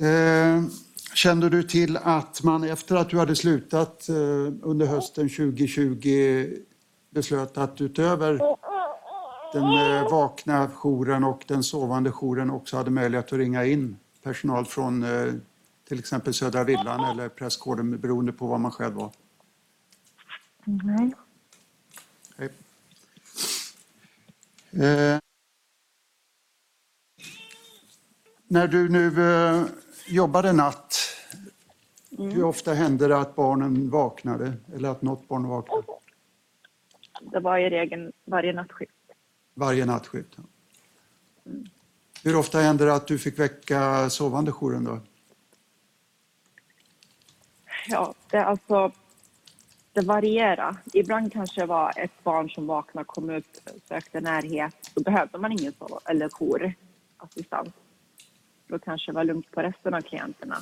Eh, 0.00 0.62
kände 1.14 1.48
du 1.48 1.62
till 1.62 1.96
att 1.96 2.42
man 2.42 2.64
efter 2.64 2.96
att 2.96 3.10
du 3.10 3.18
hade 3.18 3.36
slutat 3.36 4.08
eh, 4.08 4.14
under 4.62 4.86
hösten 4.86 5.28
2020 5.28 6.46
beslöt 7.10 7.58
att 7.58 7.80
utöver 7.80 8.38
den 9.52 9.62
eh, 9.62 10.10
vakna 10.10 10.68
jouren 10.68 11.24
och 11.24 11.44
den 11.48 11.62
sovande 11.62 12.10
jouren 12.10 12.50
också 12.50 12.76
hade 12.76 12.90
möjlighet 12.90 13.26
att 13.26 13.38
ringa 13.38 13.64
in 13.64 13.96
personal 14.22 14.64
från 14.64 15.02
eh, 15.02 15.34
till 15.88 15.98
exempel 15.98 16.34
Södra 16.34 16.64
Villan 16.64 17.04
eller 17.04 17.28
Prästgården 17.28 18.00
beroende 18.00 18.32
på 18.32 18.46
vad 18.46 18.60
man 18.60 18.70
själv 18.70 18.94
var? 18.94 19.10
Nej. 20.64 21.12
Nej. 22.36 22.50
Eh, 24.72 25.20
när 28.48 28.68
du 28.68 28.88
nu 28.88 29.30
eh, 29.30 29.64
jobbade 30.08 30.52
natt, 30.52 30.94
hur 32.10 32.44
ofta 32.44 32.74
hände 32.74 33.08
det 33.08 33.18
att 33.18 33.36
barnen 33.36 33.90
vaknade 33.90 34.52
eller 34.74 34.88
att 34.88 35.02
något 35.02 35.28
barn 35.28 35.48
vaknade? 35.48 35.82
Det 37.20 37.40
var 37.40 37.58
i 37.58 37.70
regel 37.70 38.12
varje 38.24 38.52
nattskift. 38.52 38.97
Varje 39.58 39.86
nattskift? 39.86 40.36
Hur 42.24 42.36
ofta 42.36 42.58
hände 42.58 42.84
det 42.84 42.94
att 42.94 43.06
du 43.06 43.18
fick 43.18 43.38
väcka 43.38 44.10
sovande 44.10 44.52
jouren 44.52 44.84
då? 44.84 45.00
Ja, 47.88 48.14
det, 48.30 48.44
alltså, 48.44 48.92
det 49.92 50.00
varierar. 50.00 50.76
Ibland 50.92 51.32
kanske 51.32 51.60
det 51.60 51.66
var 51.66 51.92
ett 51.96 52.24
barn 52.24 52.50
som 52.50 52.66
vaknade, 52.66 53.04
kom 53.04 53.30
upp, 53.30 53.46
sökte 53.88 54.20
närhet. 54.20 54.90
Då 54.94 55.02
behövde 55.02 55.38
man 55.38 55.52
ingen 55.52 55.72
sov 55.72 55.98
eller 56.04 56.28
jourassistans. 56.28 57.68
Då 58.66 58.78
kanske 58.78 59.12
det 59.12 59.16
var 59.16 59.24
lugnt 59.24 59.50
på 59.50 59.62
resten 59.62 59.94
av 59.94 60.00
klienterna. 60.00 60.56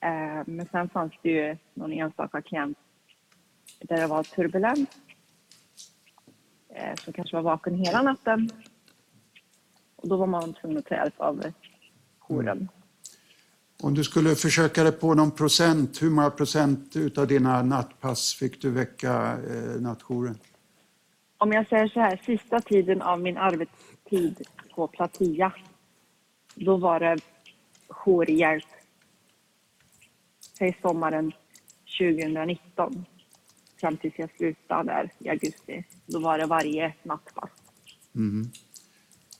Eh, 0.00 0.42
men 0.46 0.68
sen 0.70 0.88
fanns 0.88 1.12
det 1.22 1.30
ju 1.30 1.56
någon 1.74 1.92
enstaka 1.92 2.42
klient 2.42 2.78
där 3.80 3.96
det 3.96 4.06
var 4.06 4.22
turbulent 4.22 4.98
Eh, 6.74 6.94
som 6.94 7.12
kanske 7.12 7.36
var 7.36 7.42
vaken 7.42 7.74
hela 7.74 8.02
natten. 8.02 8.50
Och 9.96 10.08
då 10.08 10.16
var 10.16 10.26
man 10.26 10.52
tvungen 10.52 10.78
att 10.78 10.86
ta 10.86 10.94
hjälp 10.94 11.20
av 11.20 11.52
jouren. 12.18 12.68
Om 13.82 13.94
du 13.94 14.04
skulle 14.04 14.34
försöka 14.34 14.82
dig 14.82 14.92
på 14.92 15.14
någon 15.14 15.30
procent, 15.30 16.02
hur 16.02 16.10
många 16.10 16.30
procent 16.30 16.96
utav 16.96 17.26
dina 17.26 17.62
nattpass 17.62 18.34
fick 18.34 18.62
du 18.62 18.70
väcka 18.70 19.38
eh, 19.50 19.80
nattjouren? 19.80 20.38
Om 21.38 21.52
jag 21.52 21.68
säger 21.68 21.88
så 21.88 22.00
här, 22.00 22.20
sista 22.26 22.60
tiden 22.60 23.02
av 23.02 23.20
min 23.20 23.36
arbetstid 23.36 24.42
på 24.74 24.88
Platia, 24.88 25.52
då 26.54 26.76
var 26.76 27.00
det 27.00 27.16
jourhjälp. 27.88 28.64
Säg 30.58 30.78
sommaren 30.82 31.32
2019, 31.98 33.04
fram 33.84 33.96
tills 33.96 34.14
jag 34.16 34.30
slutade 34.36 34.92
där 34.92 35.10
i 35.18 35.28
augusti. 35.28 35.84
Då 36.06 36.18
var 36.18 36.38
det 36.38 36.46
varje 36.46 36.94
nattpass. 37.02 37.50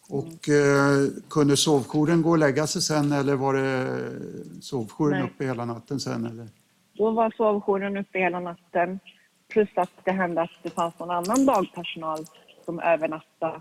Och 0.09 0.49
eh, 0.49 1.09
kunde 1.31 1.57
sovjouren 1.57 2.23
gå 2.23 2.31
och 2.31 2.39
lägga 2.39 2.67
sig 2.67 2.83
sen 2.83 3.13
eller 3.13 3.35
var 3.35 3.55
det 3.55 4.63
sovjouren 4.63 5.21
Nej. 5.21 5.31
uppe 5.31 5.45
hela 5.45 5.65
natten 5.65 6.01
sen? 6.01 6.27
Eller? 6.27 6.49
Då 6.93 7.11
var 7.11 7.31
sovjouren 7.37 7.97
uppe 7.97 8.19
hela 8.19 8.41
natten. 8.41 9.01
Plus 9.49 9.69
att 9.75 9.91
det 10.05 10.13
hände 10.13 10.43
att 10.43 10.51
det 10.63 10.71
fanns 10.71 10.99
någon 10.99 11.11
annan 11.11 11.47
dagpersonal 11.47 12.27
som 12.65 12.81
övernattade 12.81 13.61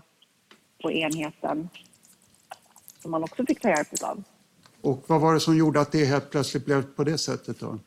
på 0.82 0.92
enheten. 0.92 1.68
Som 3.02 3.10
man 3.10 3.22
också 3.22 3.46
fick 3.46 3.60
ta 3.60 3.68
hjälp 3.68 3.88
av. 4.02 4.22
Och 4.80 5.04
vad 5.06 5.20
var 5.20 5.34
det 5.34 5.40
som 5.40 5.56
gjorde 5.56 5.80
att 5.80 5.92
det 5.92 6.04
helt 6.04 6.30
plötsligt 6.30 6.64
blev 6.64 6.82
på 6.82 7.04
det 7.04 7.18
sättet 7.18 7.60
då? 7.60 7.78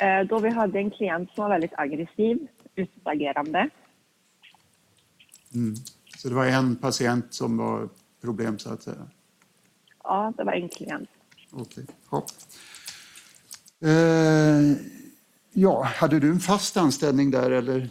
Eh, 0.00 0.26
Då 0.26 0.38
vi 0.38 0.50
hade 0.50 0.78
en 0.78 0.90
klient 0.90 1.30
som 1.34 1.42
var 1.44 1.50
väldigt 1.50 1.72
aggressiv, 1.78 2.48
utagerande. 2.74 3.70
Så 6.18 6.28
det 6.28 6.34
var 6.34 6.46
en 6.46 6.76
patient 6.76 7.34
som 7.34 7.56
var 7.56 7.88
problem 8.20 8.58
så 8.58 8.72
att 8.72 8.82
säga? 8.82 9.06
Ja, 10.02 10.32
det 10.36 10.44
var 10.44 10.52
en 10.52 10.68
klient. 10.68 11.08
Okej. 11.52 11.86
Ja. 12.10 12.26
Eh, 13.88 14.76
ja, 15.52 15.82
hade 15.82 16.20
du 16.20 16.30
en 16.30 16.40
fast 16.40 16.76
anställning 16.76 17.30
där 17.30 17.50
eller 17.50 17.88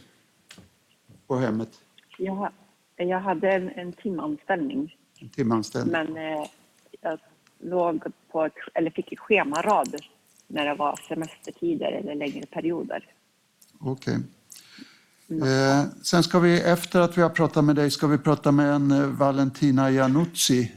på 1.28 1.36
hemmet? 1.36 1.70
Jag, 2.18 2.52
jag 2.96 3.20
hade 3.20 3.52
en, 3.52 3.70
en 3.70 3.94
timanställning, 3.94 4.96
En 5.22 5.30
timanställning? 5.30 5.92
men 5.92 6.18
eh, 6.18 6.46
jag 7.02 7.20
låg 7.60 8.04
på 8.32 8.50
eller 8.74 8.92
fick 8.92 9.20
schemarad 9.20 9.96
när 10.50 10.66
det 10.66 10.76
var 10.76 11.00
semestertider 11.08 11.92
eller 11.92 12.16
längre 12.16 12.46
perioder. 12.46 13.06
Okej. 13.80 14.18
Eh, 15.30 15.86
sen 16.02 16.24
ska 16.24 16.40
vi, 16.40 16.62
efter 16.62 17.00
att 17.00 17.18
vi 17.18 17.22
har 17.22 17.30
pratat 17.30 17.64
med 17.66 17.76
dig, 17.76 17.92
ska 17.92 18.08
vi 18.08 18.18
prata 18.18 18.52
med 18.52 18.74
en 18.74 18.92
eh, 18.92 19.08
Valentina 19.08 19.92
Januzzi. 19.92 20.72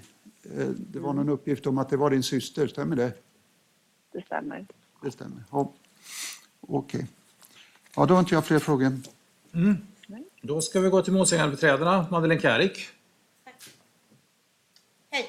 Eh, 0.45 0.67
det 0.67 0.99
var 0.99 1.13
någon 1.13 1.29
uppgift 1.29 1.67
om 1.67 1.79
att 1.79 1.89
det 1.89 1.97
var 1.97 2.11
din 2.11 2.23
syster, 2.23 2.67
stämmer 2.67 2.97
det? 2.97 3.13
Det 4.13 4.25
stämmer. 4.27 4.67
Det 5.03 5.11
stämmer. 5.11 5.45
Ja. 5.51 5.73
Okej. 6.61 7.07
Ja, 7.97 8.07
då 8.07 8.15
har 8.15 8.21
inte 8.21 8.35
jag 8.35 8.47
fler 8.47 8.59
frågor. 8.59 8.93
Då 10.43 10.61
ska 10.61 10.81
vi 10.81 10.89
gå 10.89 11.03
till 11.03 11.13
målsägandebiträdena. 11.13 12.07
Madeleine 12.11 12.41
Kärik. 12.41 12.89
Hej! 15.11 15.27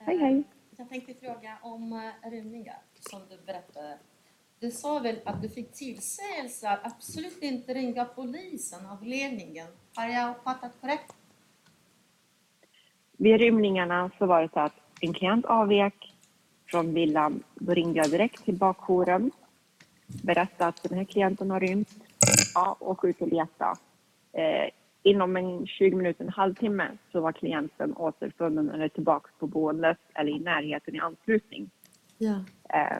Hej, 0.00 0.18
hej. 0.18 0.44
Jag 0.84 0.90
tänkte 0.90 1.26
fråga 1.26 1.58
om 1.62 1.92
eh, 1.92 2.30
rymningar 2.30 2.76
som 3.00 3.20
du 3.28 3.46
berättade. 3.46 3.98
Du 4.60 4.70
sa 4.70 4.98
väl 4.98 5.16
att 5.24 5.42
du 5.42 5.48
fick 5.48 5.72
tillsägelse 5.72 6.70
att 6.70 6.86
absolut 6.86 7.42
inte 7.42 7.74
ringa 7.74 8.04
polisen 8.04 8.86
av 8.86 9.02
ledningen. 9.02 9.66
Har 9.94 10.08
jag 10.08 10.30
uppfattat 10.30 10.72
korrekt? 10.80 11.14
Vid 13.12 13.40
rymningarna 13.40 14.10
så 14.18 14.26
var 14.26 14.42
det 14.42 14.48
så 14.52 14.60
att 14.60 14.72
en 15.00 15.14
klient 15.14 15.44
avvek 15.44 16.14
från 16.66 16.94
villan. 16.94 17.42
Då 17.54 17.74
ringde 17.74 17.98
jag 17.98 18.10
direkt 18.10 18.44
till 18.44 18.56
bakjouren. 18.56 19.30
Berättade 20.06 20.66
att 20.68 20.82
den 20.82 20.98
här 20.98 21.04
klienten 21.04 21.50
har 21.50 21.60
rymt. 21.60 21.94
Ja, 22.54 22.76
åk 22.80 23.04
ut 23.04 23.20
och 23.20 23.28
leta. 23.28 23.78
Eh, 24.32 24.70
inom 25.04 25.36
en 25.36 25.66
20 25.66 25.96
minuter, 25.96 26.24
en 26.24 26.30
halvtimme 26.30 26.88
så 27.12 27.20
var 27.20 27.32
klienten 27.32 27.96
återfunnen 27.96 28.70
eller 28.70 28.88
tillbaka 28.88 29.30
på 29.38 29.46
boendet 29.46 29.98
eller 30.14 30.32
i 30.32 30.38
närheten 30.38 30.94
i 30.94 30.98
anslutning. 30.98 31.70
Ja. 32.18 32.34
Eh, 32.68 32.98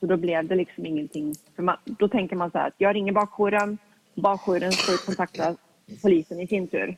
så 0.00 0.06
då 0.06 0.16
blev 0.16 0.48
det 0.48 0.54
liksom 0.54 0.86
ingenting. 0.86 1.34
För 1.56 1.62
man, 1.62 1.76
då 1.84 2.08
tänker 2.08 2.36
man 2.36 2.50
så 2.50 2.58
här 2.58 2.68
att 2.68 2.74
jag 2.78 2.94
ringer 2.94 3.12
bakjouren. 3.12 3.78
Bakjouren 4.14 4.72
får 4.72 5.06
kontakta 5.06 5.56
polisen 6.02 6.40
i 6.40 6.46
sin 6.46 6.68
tur. 6.68 6.96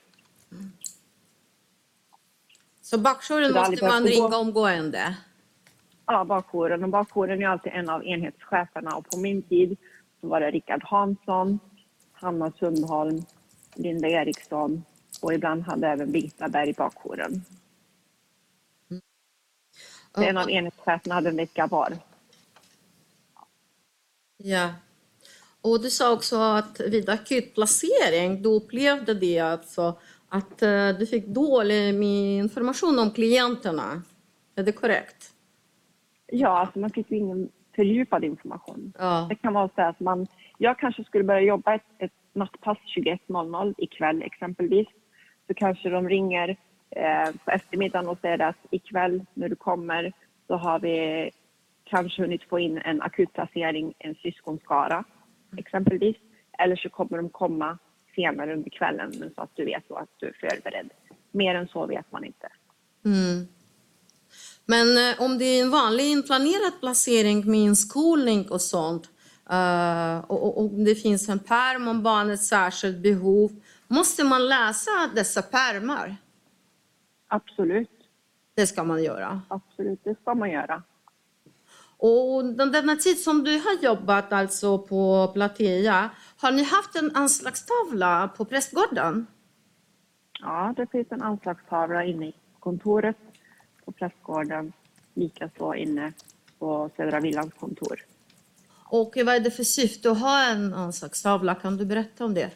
Så 2.83 2.99
bakjouren 2.99 3.53
måste 3.55 3.85
man 3.85 4.03
gå- 4.03 4.09
ringa 4.09 4.37
omgående? 4.37 5.17
Ja, 6.07 6.25
bakjouren. 6.25 6.83
Och 6.85 6.89
bakjouren 6.91 7.43
är 7.43 7.47
alltid 7.49 7.73
en 7.73 7.89
av 7.91 8.05
enhetscheferna. 8.07 8.97
Och 8.97 9.11
på 9.11 9.19
min 9.19 9.43
tid 9.43 9.77
så 10.21 10.29
var 10.29 10.41
det 10.41 10.51
Rickard 10.51 10.85
Hansson, 10.85 11.59
Hanna 12.13 12.53
Sundholm, 12.59 13.23
Linda 13.77 14.09
Eriksson 14.09 14.85
och 15.23 15.35
ibland 15.35 15.63
hade 15.63 15.89
även 15.89 16.13
Birgitta 16.13 16.49
Berg 16.49 16.73
bakjouren. 16.73 17.45
Så 20.15 20.23
en 20.23 20.37
av 20.37 20.51
enhetscheferna 20.51 21.15
hade 21.15 21.29
en 21.29 21.37
vecka 21.37 21.67
var. 21.67 21.99
Ja. 24.37 24.75
Och 25.61 25.83
du 25.83 25.91
sa 25.91 26.13
också 26.13 26.37
att 26.37 26.81
vid 26.81 27.09
akutplacering, 27.09 28.43
du 28.43 28.49
upplevde 28.49 29.15
det 29.15 29.39
alltså 29.39 29.99
att 30.29 30.63
eh, 30.63 30.89
du 30.89 31.07
fick 31.07 31.27
dålig 31.27 32.03
information 32.39 32.99
om 32.99 33.11
klienterna. 33.11 34.03
Är 34.55 34.63
det 34.63 34.73
korrekt? 34.73 35.33
Ja, 36.27 36.59
alltså 36.59 36.79
man 36.79 36.91
fick 36.91 37.11
ju 37.11 37.17
ingen 37.17 37.49
fördjupad 37.77 38.25
information. 38.25 38.93
Ja. 38.99 39.27
Det 39.29 39.35
kan 39.35 39.55
vara 39.55 39.71
så 39.75 39.83
att 39.83 40.01
man, 40.01 40.27
jag 40.59 40.79
kanske 40.79 41.05
skulle 41.05 41.25
börja 41.25 41.41
jobba 41.41 41.75
ett, 41.75 41.87
ett 41.99 42.13
nattpass 42.33 42.79
21.00 42.97 43.75
ikväll 43.79 44.23
exempelvis. 44.23 44.89
Så 45.47 45.55
kanske 45.55 45.89
de 45.89 46.09
ringer 46.09 46.57
eh, 46.91 47.35
på 47.45 47.51
eftermiddagen 47.51 48.09
och 48.09 48.19
säger 48.21 48.43
att 48.43 48.57
ikväll 48.71 49.25
när 49.35 49.49
du 49.49 49.57
kommer 49.57 50.13
så 50.47 50.57
har 50.57 50.79
vi 50.79 51.31
kanske 51.85 52.23
hunnit 52.23 52.43
få 52.43 52.59
in 52.59 52.79
en 52.79 53.03
akutplacering, 53.03 53.95
en 53.99 54.15
syskonskara 54.15 55.05
exempelvis. 55.57 56.17
Eller 56.59 56.77
så 56.77 56.89
kommer 56.89 57.17
de 57.17 57.29
komma 57.29 57.79
senare 58.15 58.53
under 58.53 58.71
kvällen 58.71 59.13
men 59.19 59.35
så 59.35 59.43
att 59.43 59.51
du 59.55 59.65
vet 59.65 59.89
då 59.89 59.95
att 59.95 60.11
du 60.17 60.27
är 60.27 60.33
förberedd. 60.41 60.91
Mer 61.31 61.55
än 61.55 61.69
så 61.69 61.87
vet 61.87 62.13
man 62.13 62.25
inte. 62.25 62.49
Mm. 63.05 63.49
Men 64.67 64.97
eh, 64.97 65.23
om 65.23 65.39
det 65.39 65.45
är 65.45 65.63
en 65.63 65.71
vanlig 65.71 66.05
inplanerad 66.05 66.81
placering 66.81 67.51
med 67.51 67.61
inskolning 67.61 68.49
och 68.51 68.61
sånt 68.61 69.11
och, 70.27 70.43
och, 70.43 70.65
och 70.65 70.71
det 70.71 70.95
finns 70.95 71.29
en 71.29 71.39
pärm 71.39 71.89
om 71.89 72.03
barnets 72.03 72.49
särskilt 72.49 72.99
behov, 72.99 73.51
måste 73.89 74.25
man 74.25 74.49
läsa 74.49 74.91
dessa 75.15 75.43
pärmar? 75.43 76.17
Absolut, 77.29 77.91
Det 78.55 78.67
ska 78.67 78.85
man 78.85 79.03
göra. 79.03 79.41
absolut, 79.49 80.01
det 80.05 80.15
ska 80.23 80.35
man 80.35 80.51
göra. 80.51 80.83
Och 81.99 82.45
den, 82.45 82.73
denna 82.73 82.97
tid 82.97 83.19
som 83.19 83.45
du 83.45 83.51
har 83.59 83.83
jobbat 83.83 84.33
alltså 84.33 84.79
på 84.79 85.29
Platea, 85.35 86.11
har 86.37 86.53
ni 86.53 86.63
haft 86.63 86.97
en 86.97 87.17
anslagstavla 87.17 88.29
på 88.37 88.45
prästgården? 88.45 89.27
Ja, 90.41 90.75
det 90.77 90.87
finns 90.87 91.07
en 91.13 91.23
anslagstavla 91.23 92.05
inne 92.05 92.27
i 92.27 92.35
kontoret 92.61 93.17
på 93.85 93.93
Prästgården. 93.93 94.73
Likaså 95.15 95.75
inne 95.75 96.13
på 96.59 96.91
Södra 96.97 97.21
Villans 97.21 97.55
kontor. 97.55 98.01
Och 98.89 99.13
vad 99.17 99.35
är 99.35 99.41
det 99.41 99.51
för 99.51 99.65
syfte 99.65 100.11
att 100.11 100.21
ha 100.21 100.51
en 100.51 100.75
anslagstavla? 100.75 101.55
Kan 101.55 101.77
du 101.77 101.87
berätta 101.87 102.25
om 102.25 102.35
det? 102.35 102.51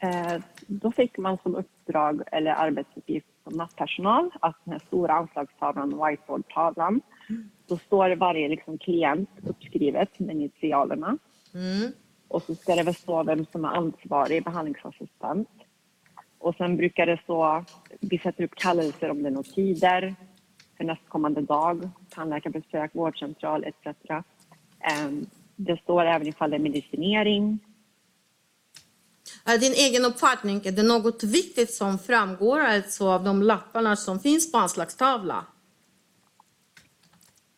Eh, 0.00 0.42
då 0.66 0.92
fick 0.92 1.18
man 1.18 1.38
som 1.42 1.54
uppdrag 1.54 2.22
eller 2.32 2.50
arbetsuppgift 2.50 3.26
som 3.44 3.52
nattpersonal 3.52 4.30
att 4.40 4.56
den 4.64 4.72
här 4.72 4.82
stora 4.86 5.12
anslagstavlan, 5.12 5.88
whiteboardtavlan, 5.88 7.00
då 7.66 7.76
står 7.78 8.16
varje 8.16 8.48
liksom, 8.48 8.78
klient 8.78 9.30
uppskrivet 9.46 10.18
med 10.18 10.36
initialerna. 10.36 11.18
Och 12.28 12.42
så 12.42 12.54
ska 12.54 12.74
det 12.74 12.82
väl 12.82 12.94
stå 12.94 13.22
vem 13.22 13.46
som 13.52 13.64
är 13.64 13.68
ansvarig 13.68 14.44
behandlingsassistent. 14.44 15.48
Och 16.38 16.54
sen 16.54 16.76
brukar 16.76 17.06
det 17.06 17.20
stå, 17.22 17.64
vi 18.00 18.18
sätter 18.18 18.44
upp 18.44 18.54
kallelser 18.54 19.10
om 19.10 19.22
det 19.22 19.28
är 19.28 19.30
några 19.30 19.52
tider 19.54 20.14
för 20.76 20.84
nästkommande 20.84 21.40
dag, 21.40 21.90
tandläkarbesök, 22.10 22.94
vårdcentral 22.94 23.64
etc. 23.64 23.86
Ehm, 24.84 25.26
Det 25.56 25.80
står 25.82 26.04
även 26.04 26.26
ifall 26.26 26.50
det 26.50 26.56
är 26.56 26.60
medicinering. 26.60 27.58
Är 29.44 29.58
din 29.58 29.72
egen 29.72 30.04
uppfattning, 30.04 30.60
är 30.64 30.72
det 30.72 30.82
något 30.82 31.22
viktigt 31.22 31.74
som 31.74 31.98
framgår 31.98 32.60
alltså 32.60 33.08
av 33.08 33.24
de 33.24 33.42
lapparna 33.42 33.96
som 33.96 34.20
finns 34.20 34.52
på 34.52 34.58
anslagstavlan? 34.58 35.44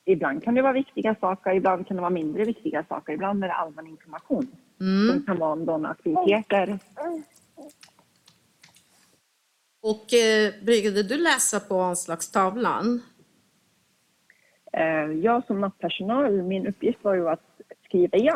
Ibland 0.04 0.44
kan 0.44 0.54
det 0.54 0.62
vara 0.62 0.72
viktiga 0.72 1.14
saker, 1.20 1.54
ibland 1.54 1.86
kan 1.86 1.96
det 1.96 2.00
vara 2.00 2.10
mindre 2.10 2.44
viktiga 2.44 2.84
saker. 2.88 3.12
Ibland 3.12 3.44
är 3.44 3.48
det 3.48 3.54
allmän 3.54 3.86
information. 3.86 4.46
Som 5.10 5.22
kan 5.26 5.38
vara 5.38 5.52
om 5.52 5.64
de 5.66 5.84
aktiviteter. 5.84 6.78
Och 9.82 10.14
eh, 10.14 10.52
brukade 10.64 11.02
du 11.02 11.18
läsa 11.18 11.60
på 11.60 11.80
anslagstavlan? 11.80 13.02
Eh, 14.76 15.12
Jag 15.12 15.46
som 15.46 15.60
nattpersonal, 15.60 16.42
min 16.42 16.66
uppgift 16.66 17.04
var 17.04 17.14
ju 17.14 17.28
att 17.28 17.60
skriva 17.84 18.18
i 18.18 18.30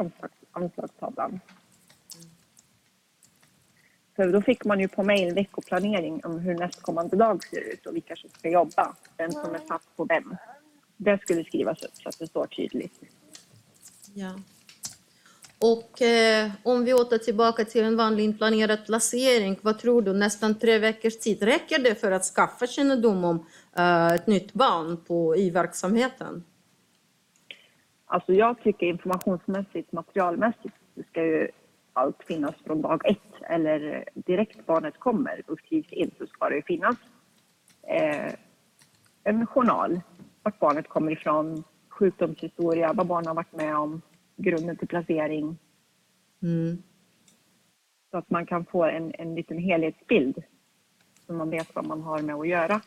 anslagstavlan. 0.53 1.41
För 4.17 4.33
då 4.33 4.43
fick 4.43 4.65
man 4.65 4.81
ju 4.81 4.89
på 4.89 5.03
mejl 5.03 5.35
veckoplanering 5.35 6.25
om 6.25 6.39
hur 6.39 6.55
nästkommande 6.55 7.17
dag 7.17 7.45
ser 7.45 7.61
ut 7.73 7.87
och 7.87 7.97
vilka 7.97 8.17
som 8.17 8.31
ska 8.31 8.51
jobba, 8.51 8.97
vem 9.17 9.33
som 9.33 9.55
är 9.55 9.59
satt 9.59 9.97
på 9.97 10.05
vem. 10.05 10.37
Det 10.97 11.19
skulle 11.19 11.45
skrivas 11.45 11.83
upp 11.83 11.95
så 11.95 12.09
att 12.09 12.19
det 12.19 12.27
står 12.27 12.47
tydligt. 12.47 13.01
Ja. 14.15 14.35
Och 15.63 16.03
eh, 16.03 16.51
om 16.63 16.85
vi 16.85 16.95
åter 16.95 17.19
tillbaka 17.19 17.65
till 17.65 17.85
en 17.85 17.97
vanlig 17.97 18.25
inplanerad 18.25 18.87
placering, 18.87 19.59
vad 19.63 19.79
tror 19.79 20.03
du, 20.03 20.13
nästan 20.13 20.59
tre 20.59 20.79
veckors 20.79 21.19
tid, 21.19 21.43
räcker 21.43 21.79
det 21.79 21.95
för 21.95 22.13
att 22.13 22.25
skaffa 22.25 22.67
kännedom 22.67 23.25
om 23.25 23.47
eh, 23.77 24.15
ett 24.15 24.27
nytt 24.27 24.53
barn 24.53 24.97
på, 25.05 25.37
i 25.37 25.51
verksamheten? 25.51 26.45
Alltså 28.07 28.33
jag 28.33 28.63
tycker 28.63 28.87
informationsmässigt, 28.87 29.93
materialmässigt, 29.93 30.75
ska 31.11 31.25
ju 31.25 31.49
allt 31.93 32.23
finnas 32.27 32.55
från 32.67 32.83
dag 32.83 33.11
ett. 33.11 33.43
Eller 33.51 34.05
direkt 34.15 34.67
barnet 34.67 34.99
kommer 34.99 35.43
och 35.47 35.59
skrivs 35.59 35.93
in 35.93 36.11
så 36.19 36.27
ska 36.27 36.49
det 36.49 36.57
ju 36.57 36.63
finnas 36.63 36.97
eh, 37.83 38.33
en 39.25 39.47
journal. 39.47 40.01
Vart 40.43 40.59
barnet 40.59 40.89
kommer 40.89 41.13
ifrån, 41.13 41.65
sjukdomshistoria, 41.89 42.93
vad 42.93 43.07
barnet 43.07 43.27
har 43.27 43.35
varit 43.35 43.53
med 43.53 43.77
om, 43.77 44.03
grunden 44.43 44.77
till 44.77 44.89
placering. 44.89 45.59
Så 48.11 48.17
att 48.19 48.31
man 48.31 48.47
kan 48.47 48.65
få 48.65 48.85
en, 48.85 49.15
en 49.19 49.35
liten 49.35 49.59
helhetsbild 49.59 50.43
så 51.27 51.33
man 51.33 51.51
vet 51.51 51.75
vad 51.75 51.87
man 51.87 52.01
har 52.03 52.19
med 52.23 52.35
att 52.35 52.49
göra. 52.49 52.81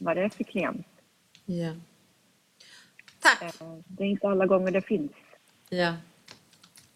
Vad 0.00 0.16
det 0.16 0.22
är 0.22 0.28
för 0.28 0.44
klient. 0.44 0.86
Ja. 1.44 1.74
Tack. 3.20 3.42
Eh, 3.60 3.78
Det 3.88 4.02
är 4.04 4.08
inte 4.08 4.28
alla 4.28 4.46
gånger 4.46 4.70
det 4.70 4.82
finns. 4.82 5.12
Ja. 5.68 5.94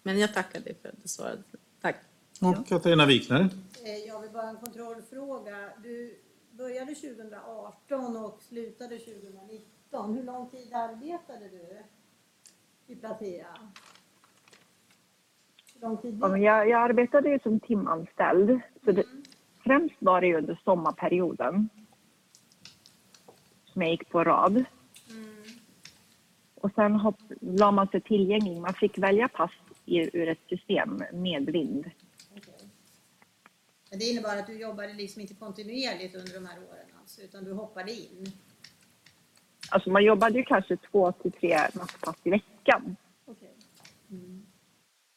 Men 0.02 0.18
jag 0.18 0.34
tackar 0.34 0.60
dig 0.60 0.74
för 0.82 0.88
att 0.88 1.02
du 1.02 1.08
svarade. 1.08 1.42
Tack. 1.80 1.96
Och 2.40 2.66
Katarina 2.66 3.06
Wikner. 3.06 3.40
Eh, 3.84 3.96
Jag 4.06 4.20
vill 4.20 4.30
bara 4.30 4.48
en 4.48 4.56
kontrollfråga. 4.56 5.70
Du 5.82 6.18
började 6.50 6.94
2018 6.94 8.16
och 8.16 8.42
slutade 8.42 8.98
2019. 8.98 10.14
Hur 10.14 10.22
lång 10.22 10.50
tid 10.50 10.72
arbetade 10.72 11.48
du 11.48 11.82
i 12.86 12.96
Platea? 12.96 13.46
Hur 15.74 15.80
lång 15.80 15.96
tid 15.96 16.18
Ja, 16.20 16.28
men 16.28 16.42
jag, 16.42 16.68
jag 16.68 16.80
arbetade 16.80 17.28
ju 17.28 17.38
som 17.38 17.60
timanställd. 17.60 18.60
Så 18.84 18.92
det, 18.92 19.04
främst 19.64 19.96
var 19.98 20.20
det 20.20 20.26
ju 20.26 20.36
under 20.36 20.60
sommarperioden. 20.64 21.68
Som 23.64 23.82
jag 23.82 23.90
gick 23.90 24.08
på 24.08 24.24
rad. 24.24 24.64
Och 26.54 26.70
sen 26.74 26.94
hopp, 26.94 27.16
la 27.40 27.70
man 27.70 27.88
sig 27.88 28.00
tillgänglig. 28.00 28.60
Man 28.60 28.74
fick 28.74 28.98
välja 28.98 29.28
pass 29.28 29.50
i, 29.84 30.18
ur 30.18 30.28
ett 30.28 30.48
system 30.48 31.02
med 31.12 31.44
blind. 31.44 31.90
Okej. 32.36 32.68
Men 33.90 33.98
det 33.98 34.04
innebar 34.04 34.36
att 34.36 34.46
du 34.46 34.60
jobbade 34.60 34.94
liksom 34.94 35.20
inte 35.20 35.34
kontinuerligt 35.34 36.14
under 36.14 36.34
de 36.34 36.46
här 36.46 36.58
åren 36.58 36.86
alltså, 37.00 37.22
utan 37.22 37.44
du 37.44 37.52
hoppade 37.52 37.92
in? 37.92 38.32
Alltså 39.70 39.90
man 39.90 40.04
jobbade 40.04 40.38
ju 40.38 40.44
kanske 40.44 40.76
två 40.76 41.12
till 41.12 41.32
tre 41.32 41.58
nattpass 41.74 42.16
i 42.22 42.30
veckan. 42.30 42.53
Okej. 43.27 43.55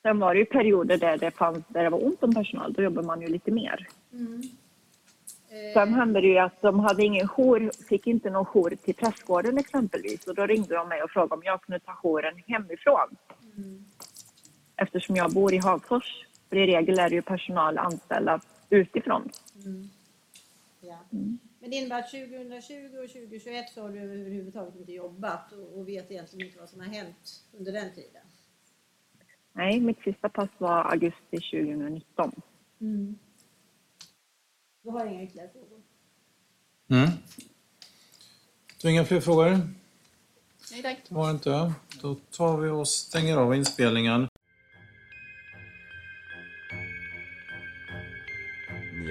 Sen 0.01 0.19
var 0.19 0.33
det 0.33 0.39
ju 0.39 0.45
perioder 0.45 0.97
där 0.97 1.17
det, 1.17 1.31
fanns, 1.31 1.63
där 1.67 1.83
det 1.83 1.89
var 1.89 2.05
ont 2.05 2.23
om 2.23 2.33
personal. 2.33 2.73
Då 2.73 2.81
jobbade 2.81 3.07
man 3.07 3.21
ju 3.21 3.27
lite 3.27 3.51
mer. 3.51 3.87
Sen 5.73 5.93
hände 5.93 6.21
det 6.21 6.27
ju 6.27 6.37
att 6.37 6.61
de 6.61 6.79
hade 6.79 7.03
ingen 7.03 7.27
jour, 7.27 7.71
fick 7.89 8.07
inte 8.07 8.29
någon 8.29 8.45
jour 8.45 8.69
till 8.69 8.95
prästgården 8.95 9.57
exempelvis. 9.57 10.27
Och 10.27 10.35
då 10.35 10.45
ringde 10.45 10.75
de 10.75 10.89
mig 10.89 11.03
och 11.03 11.11
frågade 11.11 11.35
om 11.35 11.41
jag 11.43 11.61
kunde 11.61 11.79
ta 11.79 11.93
jouren 12.03 12.43
hemifrån. 12.47 13.15
Eftersom 14.75 15.15
jag 15.15 15.31
bor 15.33 15.53
i 15.53 15.57
Hagfors. 15.57 16.25
För 16.49 16.55
i 16.55 16.67
regel 16.67 16.99
är 16.99 17.09
det 17.09 17.15
ju 17.15 17.21
personal 17.21 17.77
anställda 17.77 18.39
utifrån. 18.69 19.29
Ja. 20.81 20.97
Men 21.67 21.71
det 21.71 21.77
innebär 21.77 21.99
att 21.99 22.11
2020 22.11 22.97
och 23.03 23.09
2021 23.09 23.69
så 23.73 23.81
har 23.81 23.89
du 23.89 23.99
överhuvudtaget 23.99 24.75
inte 24.75 24.91
jobbat 24.91 25.51
och, 25.51 25.87
vet 25.87 26.11
egentligen 26.11 26.47
inte 26.47 26.59
vad 26.59 26.69
som 26.69 26.79
har 26.79 26.87
hänt 26.87 27.43
under 27.57 27.71
den 27.71 27.95
tiden? 27.95 28.21
Nej, 29.53 29.79
mitt 29.79 29.99
sista 30.03 30.29
pass 30.29 30.49
var 30.57 30.91
augusti 30.91 31.37
2019. 31.37 32.41
Du 34.81 34.89
har 34.89 35.05
inga 35.05 35.23
ytterligare 35.23 35.49
frågor? 35.49 35.81
Mm. 36.87 37.09
Du 38.81 38.87
har 38.87 38.91
inga 38.91 39.05
fler 39.05 39.21
frågor? 39.21 39.59
Nej 40.71 40.81
tack. 40.81 40.97
Det 41.09 41.15
var 41.15 41.31
inte. 41.31 41.73
Då 42.01 42.15
tar 42.15 42.57
vi 42.57 42.69
och 42.69 42.87
stänger 42.87 43.37
av 43.37 43.55
inspelningen. 43.55 44.27